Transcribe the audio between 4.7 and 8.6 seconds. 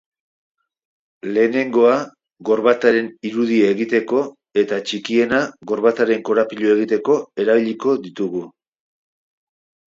txikiena, gorbataren korapiloa egiteko erabiliko ditugu.